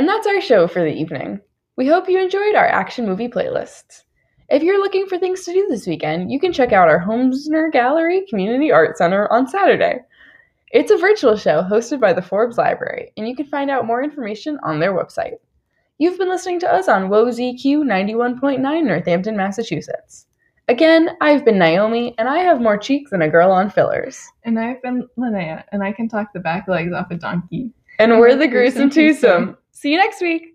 [0.00, 1.42] And that's our show for the evening.
[1.76, 4.04] We hope you enjoyed our action movie playlists.
[4.48, 7.68] If you're looking for things to do this weekend, you can check out our Hosmer
[7.68, 9.98] Gallery Community Art Center on Saturday.
[10.72, 14.02] It's a virtual show hosted by the Forbes Library, and you can find out more
[14.02, 15.34] information on their website.
[15.98, 20.24] You've been listening to us on WOZQ 91.9 Northampton, Massachusetts.
[20.68, 24.26] Again, I've been Naomi, and I have more cheeks than a girl on fillers.
[24.44, 27.70] And I've been Linnea, and I can talk the back legs off a donkey.
[27.98, 29.58] And we're the Gruesome Twosome.
[29.80, 30.49] See you next week.